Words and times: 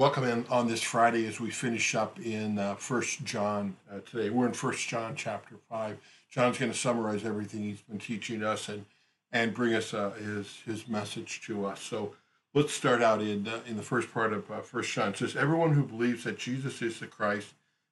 Welcome 0.00 0.24
in 0.24 0.46
on 0.48 0.66
this 0.66 0.80
Friday 0.80 1.26
as 1.26 1.40
we 1.40 1.50
finish 1.50 1.94
up 1.94 2.18
in 2.18 2.58
uh, 2.58 2.74
First 2.76 3.22
John 3.22 3.76
uh, 3.92 3.98
today. 4.10 4.30
We're 4.30 4.46
in 4.46 4.54
First 4.54 4.88
John 4.88 5.14
chapter 5.14 5.56
five. 5.68 5.98
John's 6.30 6.56
going 6.56 6.72
to 6.72 6.78
summarize 6.78 7.26
everything 7.26 7.64
he's 7.64 7.82
been 7.82 7.98
teaching 7.98 8.42
us 8.42 8.70
and 8.70 8.86
and 9.30 9.52
bring 9.52 9.74
us 9.74 9.92
uh, 9.92 10.12
his 10.12 10.56
his 10.64 10.88
message 10.88 11.42
to 11.42 11.66
us. 11.66 11.82
So 11.82 12.14
let's 12.54 12.72
start 12.72 13.02
out 13.02 13.20
in 13.20 13.46
uh, 13.46 13.60
in 13.66 13.76
the 13.76 13.82
first 13.82 14.10
part 14.10 14.32
of 14.32 14.50
uh, 14.50 14.62
First 14.62 14.90
John. 14.90 15.10
It 15.10 15.18
says, 15.18 15.36
"Everyone 15.36 15.74
who 15.74 15.84
believes 15.84 16.24
that 16.24 16.38
Jesus 16.38 16.80
is 16.80 16.98
the 16.98 17.06
Christ 17.06 17.48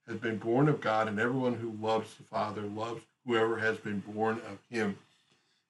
has 0.06 0.16
been 0.16 0.38
born 0.38 0.70
of 0.70 0.80
God, 0.80 1.08
and 1.08 1.20
everyone 1.20 1.56
who 1.56 1.76
loves 1.78 2.14
the 2.14 2.22
Father 2.22 2.62
loves 2.62 3.02
whoever 3.26 3.58
has 3.58 3.76
been 3.76 4.00
born 4.00 4.36
of 4.50 4.60
Him." 4.70 4.96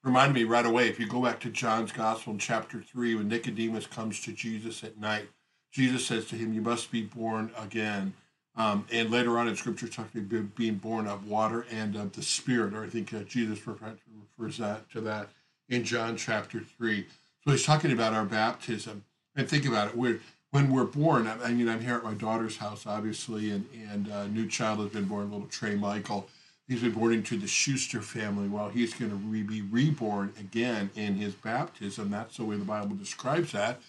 Remind 0.05 0.34
me 0.34 0.45
right 0.45 0.64
away 0.64 0.89
if 0.89 1.00
you 1.00 1.09
go 1.09 1.20
back 1.20 1.41
to 1.41 1.50
John's 1.50 1.91
Gospel 1.91 2.34
in 2.34 2.39
chapter 2.39 2.80
three 2.80 3.16
when 3.16 3.27
Nicodemus 3.27 3.89
comes 3.89 4.20
to 4.20 4.32
Jesus 4.32 4.84
at 4.84 5.00
night 5.00 5.30
Jesus 5.71 6.07
says 6.07 6.27
to 6.27 6.37
him, 6.37 6.53
You 6.53 6.62
must 6.62 6.91
be 6.91 7.03
born 7.03 7.51
again. 7.56 8.15
Um, 8.56 8.87
and 8.91 9.11
later 9.11 9.38
on 9.38 9.47
in 9.47 9.55
Scripture, 9.55 9.87
talks 9.87 10.15
about 10.15 10.55
being 10.56 10.74
born 10.77 11.06
of 11.06 11.29
water 11.29 11.65
and 11.70 11.95
of 11.95 12.15
the 12.15 12.23
Spirit, 12.23 12.74
or 12.74 12.83
I 12.83 12.88
think 12.88 13.15
uh, 13.15 13.20
Jesus 13.20 13.60
refers 13.66 14.59
that 14.59 14.91
to 14.91 15.01
that 15.02 15.29
in 15.69 15.84
John 15.84 16.16
chapter 16.16 16.60
3. 16.60 17.07
So 17.45 17.52
he's 17.52 17.65
talking 17.65 17.93
about 17.93 18.15
our 18.15 18.24
baptism. 18.24 19.05
And 19.37 19.48
think 19.48 19.65
about 19.65 19.88
it. 19.88 19.96
We're, 19.96 20.20
when 20.51 20.73
we're 20.73 20.84
born, 20.84 21.29
I 21.29 21.52
mean, 21.52 21.69
I'm 21.69 21.80
here 21.80 21.95
at 21.95 22.02
my 22.02 22.15
daughter's 22.15 22.57
house, 22.57 22.85
obviously, 22.85 23.51
and, 23.51 23.66
and 23.93 24.09
a 24.09 24.27
new 24.27 24.48
child 24.48 24.80
has 24.80 24.91
been 24.91 25.05
born, 25.05 25.30
little 25.30 25.46
Trey 25.46 25.77
Michael. 25.77 26.29
He's 26.66 26.82
been 26.82 26.93
born 26.93 27.12
into 27.12 27.38
the 27.38 27.46
Schuster 27.46 28.02
family. 28.02 28.48
Well, 28.48 28.71
he's 28.71 28.93
going 28.93 29.10
to 29.12 29.16
be 29.16 29.62
reborn 29.62 30.32
again 30.41 30.91
in 30.96 31.15
his 31.15 31.35
baptism. 31.35 32.10
That's 32.10 32.38
the 32.38 32.45
way 32.45 32.57
the 32.57 32.65
Bible 32.65 32.96
describes 32.96 33.52
that 33.52 33.80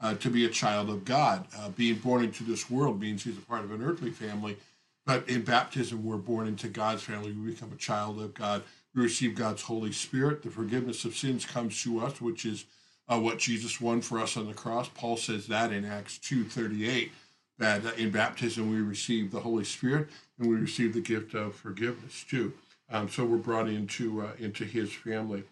uh, 0.00 0.14
to 0.14 0.30
be 0.30 0.44
a 0.44 0.50
child 0.50 0.90
of 0.90 1.04
God. 1.04 1.46
Uh, 1.56 1.70
being 1.70 1.96
born 1.96 2.24
into 2.24 2.44
this 2.44 2.70
world 2.70 3.00
means 3.00 3.24
he's 3.24 3.38
a 3.38 3.42
part 3.42 3.64
of 3.64 3.72
an 3.72 3.82
earthly 3.82 4.10
family, 4.10 4.56
but 5.04 5.28
in 5.28 5.42
baptism, 5.42 6.04
we're 6.04 6.16
born 6.16 6.46
into 6.46 6.68
God's 6.68 7.02
family. 7.02 7.32
We 7.32 7.52
become 7.52 7.72
a 7.72 7.76
child 7.76 8.20
of 8.20 8.34
God. 8.34 8.62
We 8.94 9.02
receive 9.02 9.34
God's 9.34 9.62
Holy 9.62 9.92
Spirit. 9.92 10.42
The 10.42 10.50
forgiveness 10.50 11.04
of 11.04 11.16
sins 11.16 11.46
comes 11.46 11.80
to 11.82 12.00
us, 12.00 12.20
which 12.20 12.44
is 12.44 12.64
uh, 13.08 13.18
what 13.20 13.38
Jesus 13.38 13.80
won 13.80 14.00
for 14.00 14.18
us 14.18 14.36
on 14.36 14.46
the 14.46 14.54
cross. 14.54 14.88
Paul 14.88 15.16
says 15.16 15.46
that 15.46 15.72
in 15.72 15.84
Acts 15.84 16.18
2.38, 16.18 17.10
that 17.58 17.86
uh, 17.86 17.92
in 17.96 18.10
baptism 18.10 18.70
we 18.70 18.80
receive 18.80 19.30
the 19.30 19.40
Holy 19.40 19.64
Spirit 19.64 20.08
and 20.38 20.48
we 20.48 20.56
receive 20.56 20.92
the 20.92 21.00
gift 21.00 21.34
of 21.34 21.54
forgiveness 21.54 22.24
too. 22.28 22.52
Um, 22.90 23.08
so 23.08 23.24
we're 23.24 23.36
brought 23.36 23.68
into 23.68 24.22
uh, 24.22 24.32
into 24.38 24.64
his 24.64 24.92
family. 24.92 25.44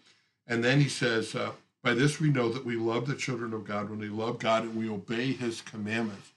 And 0.47 0.63
then 0.63 0.79
he 0.79 0.89
says, 0.89 1.35
uh, 1.35 1.51
by 1.85 1.93
this 1.93 2.19
we 2.19 2.31
know 2.31 2.49
that 2.49 2.65
we 2.65 2.75
love 2.75 3.05
the 3.05 3.13
children 3.13 3.53
of 3.53 3.63
God 3.63 3.91
when 3.91 3.99
we 3.99 4.09
love 4.09 4.39
God 4.39 4.63
and 4.63 4.75
we 4.75 4.89
obey 4.89 5.33
his 5.33 5.61
commandments. 5.61 6.31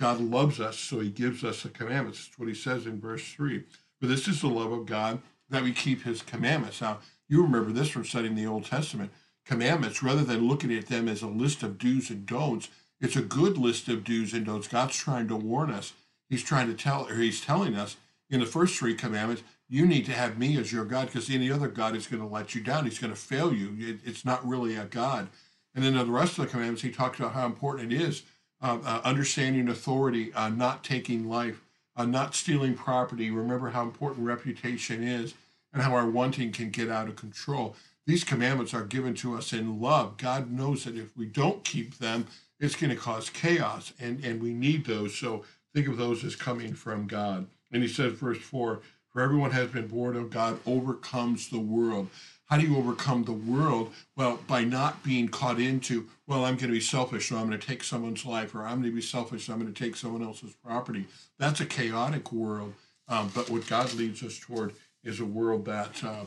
God 0.00 0.18
loves 0.18 0.58
us, 0.58 0.78
so 0.78 0.98
he 0.98 1.10
gives 1.10 1.44
us 1.44 1.62
the 1.62 1.68
commandments. 1.68 2.24
That's 2.24 2.38
what 2.38 2.48
he 2.48 2.54
says 2.54 2.86
in 2.86 3.02
verse 3.02 3.30
3. 3.34 3.64
For 4.00 4.06
this 4.06 4.26
is 4.26 4.40
the 4.40 4.48
love 4.48 4.72
of 4.72 4.86
God 4.86 5.20
that 5.50 5.62
we 5.62 5.72
keep 5.72 6.04
his 6.04 6.22
commandments. 6.22 6.80
Now, 6.80 7.00
you 7.28 7.42
remember 7.42 7.70
this 7.70 7.90
from 7.90 8.06
studying 8.06 8.34
the 8.34 8.46
Old 8.46 8.64
Testament. 8.64 9.10
Commandments, 9.44 10.02
rather 10.02 10.24
than 10.24 10.48
looking 10.48 10.74
at 10.74 10.86
them 10.86 11.06
as 11.06 11.20
a 11.20 11.26
list 11.26 11.62
of 11.62 11.76
do's 11.76 12.08
and 12.08 12.24
don'ts, 12.24 12.70
it's 12.98 13.14
a 13.14 13.20
good 13.20 13.58
list 13.58 13.88
of 13.88 14.04
do's 14.04 14.32
and 14.32 14.46
don'ts. 14.46 14.68
God's 14.68 14.96
trying 14.96 15.28
to 15.28 15.36
warn 15.36 15.70
us. 15.70 15.92
He's 16.30 16.42
trying 16.42 16.68
to 16.68 16.74
tell, 16.74 17.06
or 17.10 17.16
he's 17.16 17.42
telling 17.42 17.76
us 17.76 17.98
in 18.30 18.40
the 18.40 18.46
first 18.46 18.78
three 18.78 18.94
commandments, 18.94 19.42
you 19.68 19.86
need 19.86 20.06
to 20.06 20.12
have 20.12 20.38
me 20.38 20.58
as 20.58 20.72
your 20.72 20.84
God 20.84 21.06
because 21.06 21.30
any 21.30 21.50
other 21.50 21.68
God 21.68 21.96
is 21.96 22.06
going 22.06 22.22
to 22.22 22.28
let 22.28 22.54
you 22.54 22.60
down. 22.60 22.84
He's 22.84 22.98
going 22.98 23.12
to 23.12 23.18
fail 23.18 23.52
you. 23.52 23.74
It, 23.78 24.00
it's 24.04 24.24
not 24.24 24.46
really 24.46 24.76
a 24.76 24.84
God. 24.84 25.28
And 25.74 25.84
then 25.84 25.94
the 25.94 26.04
rest 26.04 26.38
of 26.38 26.44
the 26.44 26.50
commandments, 26.50 26.82
he 26.82 26.90
talks 26.90 27.18
about 27.18 27.32
how 27.32 27.46
important 27.46 27.92
it 27.92 28.00
is 28.00 28.22
uh, 28.62 28.78
uh, 28.84 29.00
understanding 29.04 29.68
authority, 29.68 30.32
uh, 30.32 30.48
not 30.48 30.84
taking 30.84 31.28
life, 31.28 31.60
uh, 31.96 32.04
not 32.04 32.34
stealing 32.34 32.74
property. 32.74 33.30
Remember 33.30 33.70
how 33.70 33.82
important 33.82 34.26
reputation 34.26 35.02
is 35.02 35.34
and 35.72 35.82
how 35.82 35.94
our 35.94 36.08
wanting 36.08 36.52
can 36.52 36.70
get 36.70 36.90
out 36.90 37.08
of 37.08 37.16
control. 37.16 37.76
These 38.06 38.24
commandments 38.24 38.74
are 38.74 38.84
given 38.84 39.14
to 39.16 39.36
us 39.36 39.52
in 39.52 39.80
love. 39.80 40.16
God 40.16 40.50
knows 40.50 40.84
that 40.84 40.96
if 40.96 41.16
we 41.16 41.26
don't 41.26 41.64
keep 41.64 41.98
them, 41.98 42.26
it's 42.60 42.76
going 42.76 42.90
to 42.90 42.96
cause 42.96 43.30
chaos, 43.30 43.92
and, 43.98 44.24
and 44.24 44.42
we 44.42 44.52
need 44.52 44.86
those. 44.86 45.14
So 45.18 45.44
think 45.74 45.88
of 45.88 45.96
those 45.96 46.24
as 46.24 46.36
coming 46.36 46.74
from 46.74 47.06
God. 47.06 47.46
And 47.72 47.82
he 47.82 47.88
says, 47.88 48.12
verse 48.12 48.38
4 48.38 48.80
for 49.14 49.22
everyone 49.22 49.52
has 49.52 49.68
been 49.68 49.86
born 49.86 50.16
of 50.16 50.28
God 50.28 50.58
overcomes 50.66 51.48
the 51.48 51.60
world. 51.60 52.08
How 52.46 52.58
do 52.58 52.66
you 52.66 52.76
overcome 52.76 53.24
the 53.24 53.32
world? 53.32 53.92
Well, 54.16 54.40
by 54.48 54.64
not 54.64 55.04
being 55.04 55.28
caught 55.28 55.60
into, 55.60 56.08
well, 56.26 56.44
I'm 56.44 56.56
going 56.56 56.68
to 56.68 56.74
be 56.74 56.80
selfish, 56.80 57.28
so 57.28 57.36
I'm 57.36 57.46
going 57.46 57.58
to 57.58 57.66
take 57.66 57.84
someone's 57.84 58.26
life, 58.26 58.54
or 58.54 58.64
I'm 58.64 58.80
going 58.80 58.90
to 58.90 58.96
be 58.96 59.00
selfish, 59.00 59.46
so 59.46 59.52
I'm 59.52 59.60
going 59.60 59.72
to 59.72 59.82
take 59.82 59.96
someone 59.96 60.22
else's 60.22 60.54
property. 60.54 61.06
That's 61.38 61.60
a 61.60 61.66
chaotic 61.66 62.32
world. 62.32 62.74
Um, 63.06 63.30
but 63.34 63.48
what 63.48 63.66
God 63.68 63.94
leads 63.94 64.22
us 64.22 64.38
toward 64.38 64.74
is 65.04 65.20
a 65.20 65.24
world 65.24 65.64
that 65.66 66.02
uh, 66.02 66.24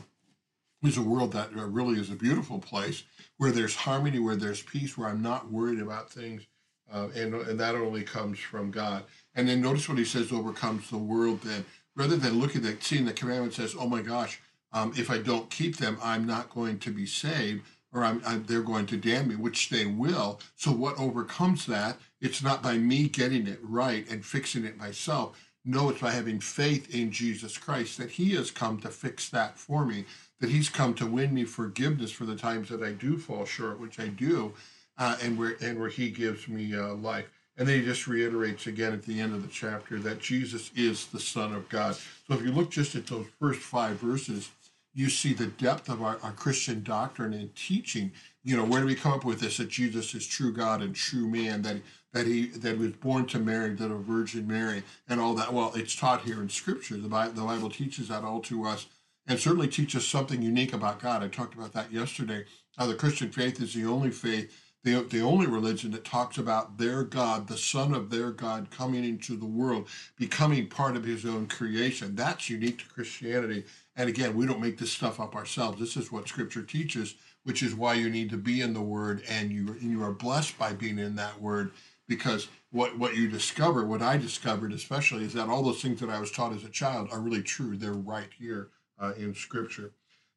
is 0.82 0.96
a 0.96 1.02
world 1.02 1.32
that 1.32 1.50
uh, 1.56 1.66
really 1.66 2.00
is 2.00 2.10
a 2.10 2.16
beautiful 2.16 2.58
place 2.58 3.02
where 3.36 3.52
there's 3.52 3.74
harmony, 3.76 4.18
where 4.18 4.36
there's 4.36 4.62
peace, 4.62 4.96
where 4.96 5.08
I'm 5.08 5.22
not 5.22 5.52
worried 5.52 5.80
about 5.80 6.10
things. 6.10 6.46
Uh, 6.90 7.08
and, 7.14 7.34
and 7.34 7.60
that 7.60 7.74
only 7.74 8.02
comes 8.02 8.38
from 8.38 8.70
God. 8.70 9.04
And 9.34 9.46
then 9.46 9.60
notice 9.60 9.88
what 9.88 9.98
he 9.98 10.04
says 10.04 10.32
overcomes 10.32 10.88
the 10.88 10.96
world 10.96 11.42
then 11.42 11.66
rather 11.98 12.16
than 12.16 12.38
looking 12.38 12.64
at 12.64 12.82
seeing 12.82 13.04
the 13.04 13.12
commandment 13.12 13.54
says, 13.54 13.74
oh 13.78 13.88
my 13.88 14.00
gosh, 14.00 14.40
um, 14.72 14.92
if 14.96 15.10
I 15.10 15.18
don't 15.18 15.50
keep 15.50 15.76
them, 15.76 15.98
I'm 16.00 16.26
not 16.26 16.48
going 16.48 16.78
to 16.78 16.90
be 16.92 17.06
saved, 17.06 17.64
or 17.92 18.04
I'm, 18.04 18.22
I'm, 18.24 18.44
they're 18.44 18.62
going 18.62 18.86
to 18.86 18.96
damn 18.96 19.28
me, 19.28 19.34
which 19.34 19.68
they 19.68 19.84
will. 19.84 20.40
So 20.54 20.70
what 20.70 20.96
overcomes 20.98 21.66
that? 21.66 21.96
It's 22.20 22.42
not 22.42 22.62
by 22.62 22.78
me 22.78 23.08
getting 23.08 23.48
it 23.48 23.58
right 23.62 24.08
and 24.08 24.24
fixing 24.24 24.64
it 24.64 24.78
myself. 24.78 25.44
No, 25.64 25.88
it's 25.88 26.00
by 26.00 26.12
having 26.12 26.38
faith 26.38 26.94
in 26.94 27.10
Jesus 27.10 27.58
Christ 27.58 27.98
that 27.98 28.12
He 28.12 28.34
has 28.36 28.52
come 28.52 28.78
to 28.80 28.88
fix 28.88 29.28
that 29.30 29.58
for 29.58 29.84
me, 29.84 30.04
that 30.40 30.50
He's 30.50 30.70
come 30.70 30.94
to 30.94 31.06
win 31.06 31.34
me 31.34 31.44
forgiveness 31.44 32.12
for 32.12 32.26
the 32.26 32.36
times 32.36 32.68
that 32.68 32.82
I 32.82 32.92
do 32.92 33.18
fall 33.18 33.44
short, 33.44 33.80
which 33.80 33.98
I 33.98 34.06
do, 34.06 34.54
uh, 34.98 35.16
and 35.20 35.36
where 35.36 35.56
and 35.60 35.80
where 35.80 35.88
He 35.88 36.10
gives 36.10 36.46
me 36.46 36.74
uh, 36.76 36.94
life. 36.94 37.26
And 37.58 37.66
then 37.66 37.80
he 37.80 37.84
just 37.84 38.06
reiterates 38.06 38.68
again 38.68 38.92
at 38.92 39.02
the 39.02 39.20
end 39.20 39.34
of 39.34 39.42
the 39.42 39.48
chapter 39.48 39.98
that 39.98 40.20
Jesus 40.20 40.70
is 40.76 41.08
the 41.08 41.18
Son 41.18 41.52
of 41.52 41.68
God. 41.68 41.96
So 41.96 42.34
if 42.34 42.42
you 42.42 42.52
look 42.52 42.70
just 42.70 42.94
at 42.94 43.08
those 43.08 43.26
first 43.40 43.60
five 43.60 43.96
verses, 43.96 44.50
you 44.94 45.10
see 45.10 45.32
the 45.32 45.48
depth 45.48 45.88
of 45.88 46.00
our, 46.00 46.18
our 46.22 46.32
Christian 46.32 46.84
doctrine 46.84 47.34
and 47.34 47.54
teaching. 47.56 48.12
You 48.44 48.56
know, 48.56 48.64
where 48.64 48.80
do 48.80 48.86
we 48.86 48.94
come 48.94 49.12
up 49.12 49.24
with 49.24 49.40
this 49.40 49.56
that 49.56 49.68
Jesus 49.68 50.14
is 50.14 50.26
true 50.26 50.52
God 50.52 50.82
and 50.82 50.94
true 50.94 51.28
man, 51.28 51.62
that 51.62 51.76
that 52.12 52.26
he 52.26 52.46
that 52.46 52.76
he 52.76 52.82
was 52.82 52.92
born 52.92 53.26
to 53.26 53.38
Mary, 53.38 53.74
that 53.74 53.90
a 53.90 53.96
Virgin 53.96 54.46
Mary, 54.46 54.84
and 55.08 55.20
all 55.20 55.34
that? 55.34 55.52
Well, 55.52 55.72
it's 55.74 55.96
taught 55.96 56.22
here 56.22 56.40
in 56.40 56.48
Scripture. 56.48 56.96
The 56.96 57.08
Bible, 57.08 57.34
the 57.34 57.42
Bible 57.42 57.70
teaches 57.70 58.08
that 58.08 58.24
all 58.24 58.40
to 58.42 58.64
us, 58.64 58.86
and 59.26 59.38
certainly 59.38 59.68
teaches 59.68 60.06
something 60.06 60.42
unique 60.42 60.72
about 60.72 61.00
God. 61.00 61.22
I 61.22 61.28
talked 61.28 61.54
about 61.54 61.72
that 61.74 61.92
yesterday. 61.92 62.44
How 62.76 62.86
the 62.86 62.94
Christian 62.94 63.30
faith 63.30 63.60
is 63.60 63.74
the 63.74 63.84
only 63.84 64.10
faith 64.10 64.52
the, 64.84 65.02
the 65.02 65.20
only 65.20 65.46
religion 65.46 65.90
that 65.90 66.04
talks 66.04 66.38
about 66.38 66.78
their 66.78 67.02
God, 67.02 67.48
the 67.48 67.58
Son 67.58 67.92
of 67.94 68.10
their 68.10 68.30
God, 68.30 68.70
coming 68.70 69.04
into 69.04 69.36
the 69.36 69.44
world, 69.46 69.88
becoming 70.16 70.68
part 70.68 70.96
of 70.96 71.04
his 71.04 71.26
own 71.26 71.46
creation. 71.46 72.14
That's 72.14 72.48
unique 72.48 72.78
to 72.78 72.88
Christianity. 72.88 73.64
And 73.96 74.08
again, 74.08 74.36
we 74.36 74.46
don't 74.46 74.60
make 74.60 74.78
this 74.78 74.92
stuff 74.92 75.18
up 75.18 75.34
ourselves. 75.34 75.80
This 75.80 75.96
is 75.96 76.12
what 76.12 76.28
Scripture 76.28 76.62
teaches, 76.62 77.16
which 77.42 77.62
is 77.62 77.74
why 77.74 77.94
you 77.94 78.08
need 78.08 78.30
to 78.30 78.36
be 78.36 78.60
in 78.60 78.72
the 78.72 78.80
Word, 78.80 79.22
and 79.28 79.50
you 79.50 79.68
and 79.80 79.90
you 79.90 80.02
are 80.04 80.12
blessed 80.12 80.56
by 80.58 80.72
being 80.72 80.98
in 80.98 81.16
that 81.16 81.40
Word, 81.40 81.72
because 82.06 82.48
what 82.70 82.96
what 82.98 83.16
you 83.16 83.28
discover, 83.28 83.84
what 83.84 84.02
I 84.02 84.16
discovered 84.16 84.72
especially, 84.72 85.24
is 85.24 85.32
that 85.34 85.48
all 85.48 85.62
those 85.62 85.82
things 85.82 86.00
that 86.00 86.10
I 86.10 86.20
was 86.20 86.30
taught 86.30 86.52
as 86.52 86.64
a 86.64 86.68
child 86.68 87.08
are 87.10 87.20
really 87.20 87.42
true. 87.42 87.76
They're 87.76 87.92
right 87.92 88.30
here 88.38 88.68
uh, 89.00 89.14
in 89.16 89.34
Scripture. 89.34 89.92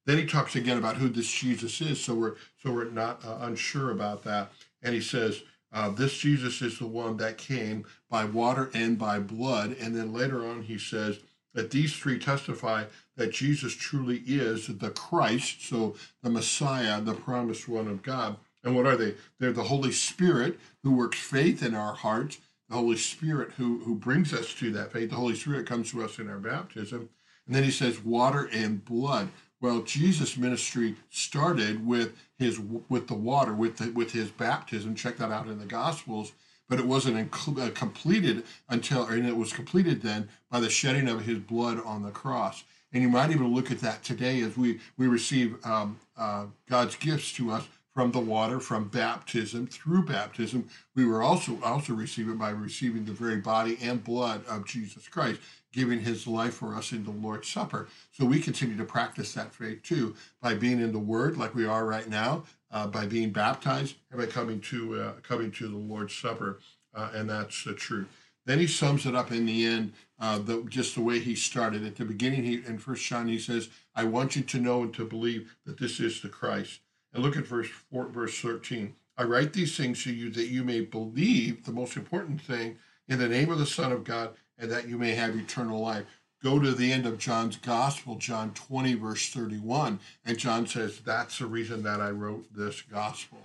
Then 0.06 0.18
he 0.18 0.26
talks 0.26 0.56
again 0.56 0.78
about 0.78 0.98
who 0.98 1.10
this 1.10 1.32
Jesus 1.32 1.80
is, 1.82 2.04
so 2.04 2.16
we're 2.16 2.36
so 2.62 2.72
we're 2.72 2.86
not 2.86 3.24
uh, 3.26 3.40
unsure 3.42 3.92
about 3.92 4.24
that. 4.24 4.52
And 4.82 4.96
he 4.96 5.02
says, 5.02 5.44
uh, 5.72 5.90
"This 5.90 6.18
Jesus 6.18 6.62
is 6.62 6.80
the 6.80 6.88
one 6.88 7.18
that 7.18 7.38
came 7.38 7.86
by 8.10 8.26
water 8.26 8.72
and 8.74 8.98
by 8.98 9.20
blood." 9.20 9.76
And 9.80 9.96
then 9.96 10.14
later 10.14 10.46
on, 10.46 10.64
he 10.64 10.78
says 10.78 11.20
that 11.54 11.72
these 11.72 11.96
three 11.96 12.18
testify 12.18 12.86
that 13.18 13.32
Jesus 13.32 13.74
truly 13.76 14.24
is 14.26 14.68
the 14.68 14.90
Christ, 14.90 15.68
so 15.68 15.96
the 16.24 16.30
Messiah, 16.30 17.02
the 17.02 17.14
promised 17.14 17.68
one 17.68 17.88
of 17.88 18.02
God. 18.02 18.38
And 18.64 18.76
what 18.76 18.86
are 18.86 18.96
they? 18.96 19.16
They're 19.40 19.52
the 19.52 19.64
Holy 19.64 19.92
Spirit 19.92 20.60
who 20.84 20.96
works 20.96 21.20
faith 21.20 21.64
in 21.64 21.76
our 21.76 21.94
hearts. 21.94 22.40
The 22.70 22.78
Holy 22.78 22.98
Spirit 22.98 23.52
who 23.58 23.80
who 23.80 23.96
brings 23.96 24.34
us 24.34 24.54
to 24.56 24.72
that 24.72 24.94
faith. 24.94 25.10
The 25.10 25.16
Holy 25.16 25.36
Spirit 25.36 25.68
comes 25.68 25.92
to 25.92 26.04
us 26.04 26.20
in 26.20 26.30
our 26.30 26.40
baptism. 26.40 27.10
And 27.46 27.56
then 27.56 27.64
he 27.64 27.72
says 27.72 28.04
water 28.04 28.50
and 28.52 28.84
blood. 28.86 29.30
Well, 29.62 29.84
Jesus' 29.84 30.38
ministry 30.38 30.96
started 31.12 31.86
with 31.86 32.18
his 32.38 32.60
with 32.60 33.08
the 33.08 33.14
water, 33.14 33.54
with 33.54 33.78
the, 33.78 33.92
with 33.92 34.12
his 34.12 34.32
baptism. 34.32 34.96
Check 34.96 35.18
that 35.18 35.32
out 35.32 35.48
in 35.48 35.60
the 35.60 35.66
Gospels. 35.66 36.32
But 36.68 36.80
it 36.80 36.88
wasn't 36.88 37.30
uh, 37.34 37.70
completed 37.72 38.44
until, 38.70 39.04
and 39.06 39.28
it 39.28 39.36
was 39.36 39.52
completed 39.52 40.02
then 40.02 40.30
by 40.50 40.62
the 40.62 40.70
shedding 40.70 41.10
of 41.10 41.26
his 41.26 41.38
blood 41.40 41.82
on 41.84 42.02
the 42.02 42.12
cross. 42.12 42.64
And 42.94 43.04
you 43.04 43.10
might 43.10 43.30
even 43.30 43.54
look 43.54 43.72
at 43.72 43.82
that 43.82 44.04
today 44.04 44.42
as 44.42 44.58
we 44.58 44.80
we 44.98 45.08
receive 45.08 45.64
um, 45.66 46.00
uh, 46.18 46.46
God's 46.68 46.96
gifts 46.96 47.34
to 47.34 47.52
us 47.52 47.68
from 47.94 48.12
the 48.12 48.20
water, 48.20 48.60
from 48.60 48.88
baptism, 48.88 49.68
through 49.68 50.06
baptism, 50.06 50.70
we 50.96 51.06
were 51.06 51.22
also 51.22 51.60
also 51.62 51.94
receive 51.94 52.30
it 52.30 52.40
by 52.40 52.50
receiving 52.50 53.06
the 53.06 53.12
very 53.12 53.36
body 53.36 53.78
and 53.82 54.04
blood 54.04 54.46
of 54.48 54.66
Jesus 54.66 55.08
Christ, 55.08 55.42
giving 55.72 56.00
his 56.00 56.28
life 56.28 56.56
for 56.56 56.76
us 56.76 56.92
in 56.92 57.04
the 57.04 57.12
Lord's 57.12 57.48
Supper. 57.48 57.88
So 58.12 58.26
we 58.26 58.40
continue 58.40 58.78
to 58.78 58.84
practice 58.84 59.34
that 59.34 59.54
faith 59.54 59.84
too 59.84 60.16
by 60.42 60.54
being 60.54 60.80
in 60.82 60.92
the 60.92 61.00
Word, 61.00 61.38
like 61.38 61.56
we 61.56 61.66
are 61.66 61.86
right 61.86 62.10
now, 62.10 62.44
uh, 62.72 62.88
by 62.88 63.06
being 63.06 63.32
baptized, 63.32 63.96
and 64.12 64.20
by 64.20 64.26
coming 64.26 64.60
to 64.62 65.02
uh, 65.02 65.12
coming 65.24 65.52
to 65.52 65.68
the 65.68 65.78
Lord's 65.78 66.16
Supper, 66.16 66.60
uh, 66.94 67.12
and 67.14 67.30
that's 67.30 67.64
the 67.64 67.74
truth. 67.74 68.08
Then 68.46 68.60
he 68.60 68.68
sums 68.68 69.06
it 69.06 69.16
up 69.16 69.32
in 69.32 69.46
the 69.46 69.66
end, 69.66 69.94
uh, 70.20 70.40
the, 70.40 70.64
just 70.68 70.96
the 70.96 71.02
way 71.02 71.20
he 71.20 71.36
started. 71.36 71.86
At 71.86 71.96
the 71.96 72.06
beginning, 72.06 72.44
he 72.44 72.56
in 72.56 72.80
First 72.80 73.04
John, 73.04 73.28
he 73.28 73.40
says, 73.40 73.70
"I 73.96 74.04
want 74.06 74.36
you 74.36 74.42
to 74.42 74.60
know 74.60 74.84
and 74.84 74.94
to 74.96 75.06
believe 75.06 75.56
that 75.66 75.80
this 75.80 76.00
is 76.00 76.22
the 76.22 76.30
Christ." 76.30 76.80
And 77.14 77.24
look 77.24 77.38
at 77.38 77.46
verse 77.46 77.70
four, 77.70 78.08
verse 78.08 78.40
thirteen. 78.40 78.96
I 79.18 79.24
write 79.24 79.54
these 79.54 79.78
things 79.78 80.04
to 80.04 80.14
you 80.14 80.32
that 80.32 80.48
you 80.48 80.64
may 80.64 80.82
believe 80.82 81.66
the 81.66 81.72
most 81.72 81.96
important 81.96 82.42
thing 82.42 82.78
in 83.08 83.20
the 83.20 83.28
name 83.28 83.52
of 83.52 83.60
the 83.60 83.66
Son 83.66 83.92
of 83.92 84.04
God, 84.04 84.34
and 84.62 84.72
that 84.72 84.88
you 84.88 84.98
may 84.98 85.12
have 85.12 85.36
eternal 85.36 85.82
life. 85.82 86.06
Go 86.44 86.60
to 86.60 86.72
the 86.72 86.92
end 86.92 87.06
of 87.06 87.20
John's 87.20 87.58
Gospel, 87.58 88.16
John 88.16 88.54
20, 88.54 88.94
verse 88.96 89.30
31, 89.30 90.00
and 90.26 90.38
John 90.38 90.66
says, 90.66 91.00
That's 91.00 91.38
the 91.40 91.46
reason 91.46 91.84
that 91.84 92.00
I 92.00 92.12
wrote 92.12 92.46
this 92.56 92.82
Gospel. 92.82 93.40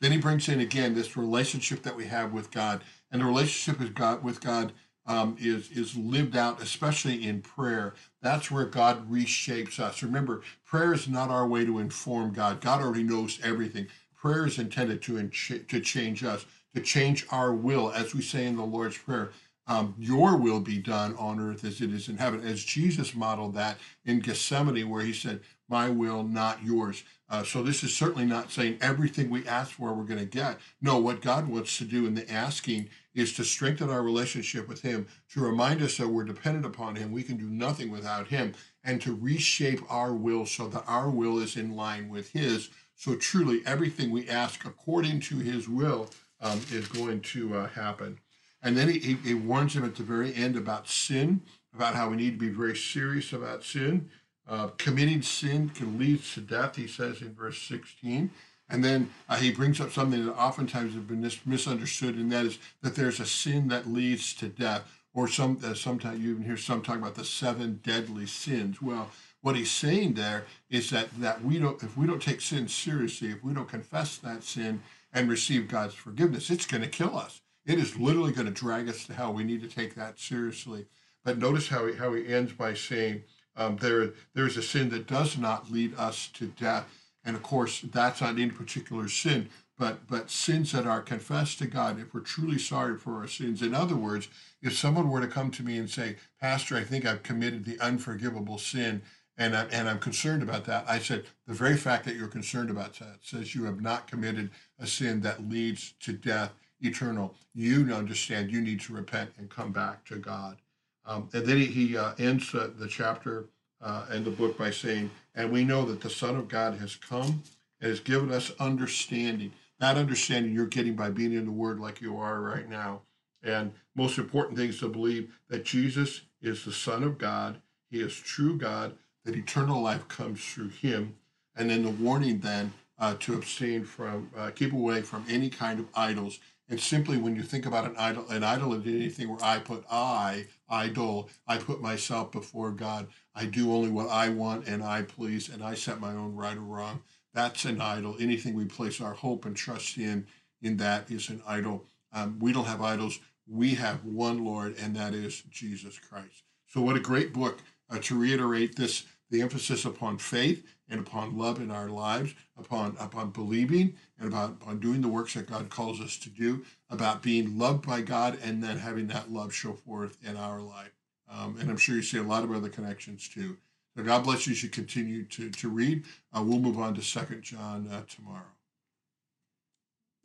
Then 0.00 0.10
he 0.10 0.18
brings 0.18 0.48
in 0.48 0.58
again 0.58 0.94
this 0.94 1.16
relationship 1.16 1.82
that 1.82 1.96
we 1.96 2.06
have 2.06 2.32
with 2.32 2.50
God. 2.50 2.82
And 3.12 3.20
the 3.20 3.26
relationship 3.26 3.80
with 3.80 3.94
God, 3.94 4.24
with 4.24 4.40
God 4.40 4.72
um, 5.06 5.36
is, 5.38 5.70
is 5.70 5.96
lived 5.96 6.36
out, 6.36 6.60
especially 6.60 7.24
in 7.24 7.42
prayer. 7.42 7.94
That's 8.20 8.50
where 8.50 8.64
God 8.64 9.08
reshapes 9.08 9.78
us. 9.78 10.02
Remember, 10.02 10.42
prayer 10.64 10.92
is 10.92 11.08
not 11.08 11.30
our 11.30 11.46
way 11.46 11.64
to 11.64 11.78
inform 11.78 12.32
God. 12.32 12.60
God 12.60 12.82
already 12.82 13.04
knows 13.04 13.38
everything. 13.44 13.86
Prayer 14.16 14.46
is 14.46 14.58
intended 14.58 15.02
to, 15.02 15.28
to 15.28 15.80
change 15.80 16.24
us, 16.24 16.46
to 16.74 16.80
change 16.80 17.24
our 17.30 17.52
will, 17.52 17.92
as 17.92 18.14
we 18.14 18.22
say 18.22 18.46
in 18.46 18.56
the 18.56 18.64
Lord's 18.64 18.98
Prayer 18.98 19.30
um, 19.66 19.94
your 19.98 20.36
will 20.36 20.60
be 20.60 20.78
done 20.78 21.14
on 21.16 21.38
earth 21.38 21.64
as 21.64 21.80
it 21.80 21.92
is 21.92 22.08
in 22.08 22.16
heaven, 22.16 22.44
as 22.44 22.64
Jesus 22.64 23.14
modeled 23.14 23.54
that 23.54 23.78
in 24.04 24.20
Gethsemane, 24.20 24.88
where 24.88 25.02
he 25.02 25.12
said, 25.12 25.40
My 25.68 25.88
will, 25.88 26.24
not 26.24 26.64
yours. 26.64 27.04
Uh, 27.28 27.42
so 27.42 27.62
this 27.62 27.82
is 27.82 27.96
certainly 27.96 28.26
not 28.26 28.50
saying 28.50 28.76
everything 28.80 29.30
we 29.30 29.46
ask 29.46 29.70
for 29.70 29.94
we're 29.94 30.04
going 30.04 30.18
to 30.18 30.26
get. 30.26 30.58
No, 30.82 30.98
what 30.98 31.22
God 31.22 31.48
wants 31.48 31.78
to 31.78 31.84
do 31.84 32.06
in 32.06 32.14
the 32.14 32.30
asking 32.30 32.90
is 33.14 33.32
to 33.34 33.44
strengthen 33.44 33.88
our 33.88 34.02
relationship 34.02 34.68
with 34.68 34.82
Him, 34.82 35.06
to 35.32 35.40
remind 35.40 35.80
us 35.80 35.96
that 35.96 36.08
we're 36.08 36.24
dependent 36.24 36.66
upon 36.66 36.96
Him, 36.96 37.12
we 37.12 37.22
can 37.22 37.36
do 37.36 37.48
nothing 37.48 37.90
without 37.90 38.28
Him, 38.28 38.54
and 38.84 39.00
to 39.00 39.14
reshape 39.14 39.80
our 39.88 40.12
will 40.12 40.44
so 40.44 40.68
that 40.68 40.84
our 40.86 41.08
will 41.08 41.38
is 41.38 41.56
in 41.56 41.74
line 41.74 42.08
with 42.08 42.30
His. 42.32 42.68
So 42.96 43.14
truly, 43.16 43.62
everything 43.64 44.10
we 44.10 44.28
ask 44.28 44.64
according 44.64 45.20
to 45.20 45.38
His 45.38 45.68
will 45.68 46.10
um, 46.40 46.60
is 46.70 46.88
going 46.88 47.20
to 47.20 47.56
uh, 47.56 47.68
happen. 47.68 48.18
And 48.62 48.76
then 48.76 48.88
he, 48.88 48.98
he, 48.98 49.14
he 49.14 49.34
warns 49.34 49.74
him 49.74 49.84
at 49.84 49.96
the 49.96 50.02
very 50.02 50.34
end 50.34 50.56
about 50.56 50.88
sin, 50.88 51.42
about 51.74 51.94
how 51.94 52.10
we 52.10 52.16
need 52.16 52.38
to 52.38 52.46
be 52.46 52.48
very 52.48 52.76
serious 52.76 53.32
about 53.32 53.64
sin. 53.64 54.08
Uh, 54.48 54.68
committing 54.78 55.22
sin 55.22 55.68
can 55.70 55.98
lead 55.98 56.22
to 56.22 56.40
death, 56.40 56.76
he 56.76 56.86
says 56.86 57.22
in 57.22 57.34
verse 57.34 57.60
16. 57.62 58.30
And 58.68 58.82
then 58.82 59.10
uh, 59.28 59.36
he 59.36 59.52
brings 59.52 59.80
up 59.80 59.92
something 59.92 60.24
that 60.24 60.32
oftentimes 60.32 60.94
has 60.94 61.02
been 61.02 61.20
misunderstood, 61.44 62.16
and 62.16 62.32
that 62.32 62.46
is 62.46 62.58
that 62.80 62.94
there's 62.94 63.20
a 63.20 63.26
sin 63.26 63.68
that 63.68 63.86
leads 63.86 64.34
to 64.34 64.48
death. 64.48 64.82
Or 65.14 65.28
some 65.28 65.58
uh, 65.62 65.74
sometimes 65.74 66.20
you 66.20 66.30
even 66.30 66.44
hear 66.44 66.56
some 66.56 66.80
talk 66.80 66.96
about 66.96 67.16
the 67.16 67.24
seven 67.24 67.80
deadly 67.84 68.24
sins. 68.24 68.80
Well, 68.80 69.10
what 69.42 69.56
he's 69.56 69.70
saying 69.70 70.14
there 70.14 70.46
is 70.70 70.88
that 70.88 71.10
that 71.20 71.44
we 71.44 71.58
don't 71.58 71.82
if 71.82 71.98
we 71.98 72.06
don't 72.06 72.22
take 72.22 72.40
sin 72.40 72.66
seriously, 72.66 73.28
if 73.28 73.44
we 73.44 73.52
don't 73.52 73.68
confess 73.68 74.16
that 74.18 74.42
sin 74.42 74.80
and 75.12 75.28
receive 75.28 75.68
God's 75.68 75.94
forgiveness, 75.94 76.48
it's 76.48 76.64
going 76.64 76.82
to 76.82 76.88
kill 76.88 77.18
us. 77.18 77.41
It 77.64 77.78
is 77.78 77.96
literally 77.96 78.32
going 78.32 78.46
to 78.46 78.52
drag 78.52 78.88
us 78.88 79.06
to 79.06 79.14
hell. 79.14 79.32
We 79.32 79.44
need 79.44 79.62
to 79.62 79.68
take 79.68 79.94
that 79.94 80.18
seriously. 80.18 80.86
But 81.24 81.38
notice 81.38 81.68
how 81.68 81.86
he, 81.86 81.94
how 81.94 82.12
he 82.12 82.26
ends 82.26 82.52
by 82.52 82.74
saying, 82.74 83.22
um, 83.56 83.76
there, 83.76 84.10
there 84.34 84.46
is 84.46 84.56
a 84.56 84.62
sin 84.62 84.88
that 84.90 85.06
does 85.06 85.38
not 85.38 85.70
lead 85.70 85.94
us 85.96 86.28
to 86.34 86.46
death. 86.46 86.86
And 87.24 87.36
of 87.36 87.42
course, 87.42 87.80
that's 87.82 88.20
not 88.20 88.30
any 88.30 88.50
particular 88.50 89.08
sin, 89.08 89.48
but, 89.78 90.08
but 90.08 90.30
sins 90.30 90.72
that 90.72 90.86
are 90.86 91.00
confessed 91.00 91.58
to 91.58 91.66
God 91.66 92.00
if 92.00 92.12
we're 92.12 92.20
truly 92.20 92.58
sorry 92.58 92.98
for 92.98 93.18
our 93.18 93.28
sins. 93.28 93.62
In 93.62 93.74
other 93.74 93.94
words, 93.94 94.28
if 94.60 94.76
someone 94.76 95.08
were 95.08 95.20
to 95.20 95.28
come 95.28 95.52
to 95.52 95.62
me 95.62 95.78
and 95.78 95.88
say, 95.88 96.16
Pastor, 96.40 96.76
I 96.76 96.82
think 96.82 97.06
I've 97.06 97.22
committed 97.22 97.64
the 97.64 97.78
unforgivable 97.78 98.58
sin, 98.58 99.02
and, 99.38 99.56
I, 99.56 99.64
and 99.66 99.88
I'm 99.88 99.98
concerned 100.00 100.42
about 100.42 100.64
that, 100.64 100.84
I 100.88 100.98
said, 100.98 101.24
the 101.46 101.54
very 101.54 101.76
fact 101.76 102.04
that 102.06 102.16
you're 102.16 102.26
concerned 102.26 102.70
about 102.70 102.94
that 102.98 103.18
says 103.22 103.54
you 103.54 103.64
have 103.64 103.80
not 103.80 104.08
committed 104.08 104.50
a 104.78 104.86
sin 104.86 105.20
that 105.20 105.48
leads 105.48 105.92
to 106.00 106.12
death 106.12 106.52
eternal. 106.82 107.34
You 107.54 107.92
understand 107.94 108.50
you 108.50 108.60
need 108.60 108.80
to 108.82 108.92
repent 108.92 109.30
and 109.38 109.48
come 109.48 109.72
back 109.72 110.04
to 110.06 110.16
God. 110.16 110.56
Um, 111.04 111.28
and 111.32 111.44
then 111.44 111.58
he, 111.58 111.66
he 111.66 111.96
uh, 111.96 112.12
ends 112.18 112.54
uh, 112.54 112.70
the 112.78 112.88
chapter 112.88 113.46
uh, 113.80 114.06
and 114.10 114.24
the 114.24 114.30
book 114.30 114.56
by 114.56 114.70
saying, 114.70 115.10
And 115.34 115.50
we 115.50 115.64
know 115.64 115.84
that 115.86 116.00
the 116.00 116.10
Son 116.10 116.36
of 116.36 116.48
God 116.48 116.78
has 116.78 116.94
come 116.96 117.42
and 117.80 117.90
has 117.90 118.00
given 118.00 118.30
us 118.30 118.52
understanding. 118.60 119.52
That 119.80 119.96
understanding 119.96 120.52
you're 120.52 120.66
getting 120.66 120.94
by 120.94 121.10
being 121.10 121.32
in 121.32 121.44
the 121.44 121.52
Word 121.52 121.80
like 121.80 122.00
you 122.00 122.16
are 122.18 122.40
right 122.40 122.68
now. 122.68 123.02
And 123.42 123.72
most 123.96 124.18
important 124.18 124.56
thing 124.56 124.68
is 124.68 124.78
to 124.78 124.88
believe 124.88 125.34
that 125.48 125.64
Jesus 125.64 126.22
is 126.40 126.64
the 126.64 126.72
Son 126.72 127.02
of 127.02 127.18
God. 127.18 127.60
He 127.90 128.00
is 128.00 128.14
true 128.14 128.56
God, 128.56 128.94
that 129.24 129.34
eternal 129.34 129.82
life 129.82 130.06
comes 130.08 130.44
through 130.44 130.68
him. 130.68 131.16
And 131.56 131.68
then 131.68 131.82
the 131.82 131.90
warning 131.90 132.38
then 132.38 132.72
uh, 132.98 133.14
to 133.20 133.34
abstain 133.34 133.84
from, 133.84 134.30
uh, 134.36 134.50
keep 134.54 134.72
away 134.72 135.02
from 135.02 135.24
any 135.28 135.50
kind 135.50 135.80
of 135.80 135.86
idols 135.94 136.38
and 136.72 136.80
simply 136.80 137.18
when 137.18 137.36
you 137.36 137.42
think 137.42 137.66
about 137.66 137.84
an 137.84 137.94
idol, 137.98 138.26
an 138.30 138.42
idol 138.42 138.72
is 138.72 138.86
anything 138.86 139.28
where 139.28 139.44
I 139.44 139.58
put 139.58 139.84
I, 139.90 140.46
idol, 140.70 141.28
I 141.46 141.58
put 141.58 141.82
myself 141.82 142.32
before 142.32 142.70
God. 142.70 143.08
I 143.34 143.44
do 143.44 143.74
only 143.74 143.90
what 143.90 144.08
I 144.08 144.30
want 144.30 144.66
and 144.66 144.82
I 144.82 145.02
please, 145.02 145.50
and 145.50 145.62
I 145.62 145.74
set 145.74 146.00
my 146.00 146.12
own 146.12 146.34
right 146.34 146.56
or 146.56 146.62
wrong. 146.62 147.02
That's 147.34 147.66
an 147.66 147.82
idol. 147.82 148.16
Anything 148.18 148.54
we 148.54 148.64
place 148.64 149.02
our 149.02 149.12
hope 149.12 149.44
and 149.44 149.54
trust 149.54 149.98
in, 149.98 150.26
in 150.62 150.78
that 150.78 151.10
is 151.10 151.28
an 151.28 151.42
idol. 151.46 151.84
Um, 152.10 152.38
we 152.38 152.54
don't 152.54 152.64
have 152.64 152.80
idols. 152.80 153.20
We 153.46 153.74
have 153.74 154.02
one 154.06 154.42
Lord, 154.42 154.74
and 154.78 154.96
that 154.96 155.12
is 155.12 155.42
Jesus 155.50 155.98
Christ. 155.98 156.44
So, 156.68 156.80
what 156.80 156.96
a 156.96 157.00
great 157.00 157.34
book 157.34 157.58
uh, 157.90 157.98
to 157.98 158.18
reiterate 158.18 158.76
this 158.76 159.04
the 159.32 159.42
emphasis 159.42 159.84
upon 159.84 160.18
faith 160.18 160.64
and 160.88 161.00
upon 161.00 161.36
love 161.36 161.58
in 161.58 161.70
our 161.70 161.88
lives, 161.88 162.34
upon 162.56 162.96
upon 163.00 163.30
believing 163.30 163.94
and 164.18 164.28
about 164.28 164.50
upon 164.50 164.78
doing 164.78 165.00
the 165.00 165.08
works 165.08 165.34
that 165.34 165.50
God 165.50 165.70
calls 165.70 166.00
us 166.00 166.16
to 166.18 166.30
do, 166.30 166.64
about 166.90 167.22
being 167.22 167.58
loved 167.58 167.84
by 167.84 168.02
God, 168.02 168.38
and 168.44 168.62
then 168.62 168.78
having 168.78 169.06
that 169.08 169.32
love 169.32 169.52
show 169.52 169.72
forth 169.72 170.18
in 170.22 170.36
our 170.36 170.60
life. 170.60 170.92
Um, 171.28 171.56
and 171.58 171.70
I'm 171.70 171.78
sure 171.78 171.96
you 171.96 172.02
see 172.02 172.18
a 172.18 172.22
lot 172.22 172.44
of 172.44 172.52
other 172.52 172.68
connections 172.68 173.28
too. 173.28 173.56
So 173.96 174.04
God 174.04 174.22
bless 174.22 174.46
you. 174.46 174.50
You 174.50 174.56
should 174.56 174.72
continue 174.72 175.24
to 175.24 175.50
to 175.50 175.68
read. 175.68 176.04
Uh, 176.36 176.42
we'll 176.42 176.60
move 176.60 176.78
on 176.78 176.94
to 176.94 177.02
Second 177.02 177.42
John 177.42 177.88
uh, 177.90 178.02
tomorrow. 178.06 178.52